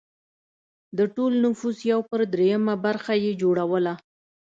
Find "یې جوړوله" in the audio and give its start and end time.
3.23-3.93